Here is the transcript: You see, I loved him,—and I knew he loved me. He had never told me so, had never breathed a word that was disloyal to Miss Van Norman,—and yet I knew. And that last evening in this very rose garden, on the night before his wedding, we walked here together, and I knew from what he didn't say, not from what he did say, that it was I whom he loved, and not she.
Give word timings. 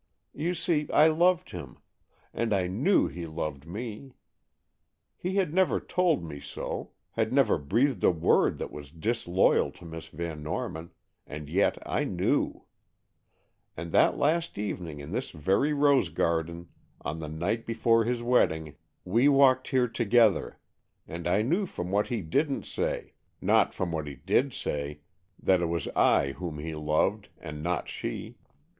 You 0.33 0.55
see, 0.55 0.87
I 0.91 1.05
loved 1.09 1.51
him,—and 1.51 2.55
I 2.55 2.65
knew 2.65 3.05
he 3.07 3.27
loved 3.27 3.67
me. 3.67 4.13
He 5.15 5.35
had 5.35 5.53
never 5.53 5.79
told 5.79 6.23
me 6.23 6.39
so, 6.39 6.93
had 7.11 7.31
never 7.31 7.59
breathed 7.59 8.03
a 8.03 8.09
word 8.09 8.57
that 8.57 8.71
was 8.71 8.89
disloyal 8.89 9.69
to 9.73 9.85
Miss 9.85 10.07
Van 10.07 10.41
Norman,—and 10.41 11.49
yet 11.51 11.77
I 11.87 12.05
knew. 12.05 12.63
And 13.77 13.91
that 13.91 14.17
last 14.17 14.57
evening 14.57 14.99
in 14.99 15.11
this 15.11 15.29
very 15.29 15.71
rose 15.71 16.09
garden, 16.09 16.69
on 17.01 17.19
the 17.19 17.29
night 17.29 17.67
before 17.67 18.03
his 18.03 18.23
wedding, 18.23 18.77
we 19.05 19.27
walked 19.29 19.67
here 19.67 19.87
together, 19.87 20.57
and 21.07 21.27
I 21.27 21.43
knew 21.43 21.67
from 21.67 21.91
what 21.91 22.07
he 22.07 22.21
didn't 22.21 22.65
say, 22.65 23.13
not 23.39 23.71
from 23.71 23.91
what 23.91 24.07
he 24.07 24.15
did 24.15 24.51
say, 24.51 25.01
that 25.37 25.61
it 25.61 25.67
was 25.67 25.87
I 25.89 26.31
whom 26.31 26.57
he 26.57 26.73
loved, 26.73 27.29
and 27.39 27.61
not 27.61 27.87
she. 27.87 28.37